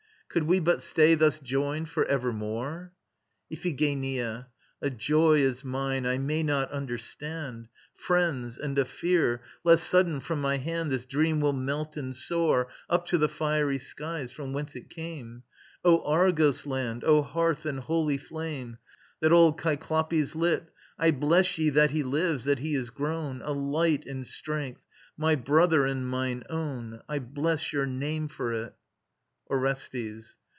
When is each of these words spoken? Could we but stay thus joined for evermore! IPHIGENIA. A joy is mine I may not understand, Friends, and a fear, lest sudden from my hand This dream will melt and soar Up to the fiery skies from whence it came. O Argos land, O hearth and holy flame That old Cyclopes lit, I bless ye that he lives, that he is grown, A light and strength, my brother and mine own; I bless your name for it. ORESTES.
Could 0.33 0.43
we 0.43 0.61
but 0.61 0.81
stay 0.81 1.15
thus 1.15 1.39
joined 1.39 1.89
for 1.89 2.05
evermore! 2.05 2.93
IPHIGENIA. 3.51 4.47
A 4.81 4.89
joy 4.89 5.39
is 5.41 5.65
mine 5.65 6.05
I 6.05 6.19
may 6.19 6.41
not 6.41 6.71
understand, 6.71 7.67
Friends, 7.95 8.57
and 8.57 8.79
a 8.79 8.85
fear, 8.85 9.41
lest 9.65 9.83
sudden 9.85 10.21
from 10.21 10.39
my 10.39 10.55
hand 10.55 10.89
This 10.89 11.05
dream 11.05 11.41
will 11.41 11.51
melt 11.51 11.97
and 11.97 12.15
soar 12.15 12.69
Up 12.89 13.05
to 13.07 13.17
the 13.17 13.27
fiery 13.27 13.77
skies 13.77 14.31
from 14.31 14.53
whence 14.53 14.73
it 14.73 14.89
came. 14.89 15.43
O 15.83 16.01
Argos 16.05 16.65
land, 16.65 17.03
O 17.03 17.21
hearth 17.21 17.65
and 17.65 17.81
holy 17.81 18.17
flame 18.17 18.77
That 19.19 19.33
old 19.33 19.59
Cyclopes 19.59 20.33
lit, 20.33 20.69
I 20.97 21.11
bless 21.11 21.57
ye 21.57 21.71
that 21.71 21.91
he 21.91 22.03
lives, 22.03 22.45
that 22.45 22.59
he 22.59 22.73
is 22.73 22.89
grown, 22.89 23.41
A 23.41 23.51
light 23.51 24.05
and 24.05 24.25
strength, 24.25 24.79
my 25.17 25.35
brother 25.35 25.85
and 25.85 26.07
mine 26.07 26.45
own; 26.49 27.01
I 27.09 27.19
bless 27.19 27.73
your 27.73 27.85
name 27.85 28.29
for 28.29 28.53
it. 28.53 28.73
ORESTES. 29.53 30.37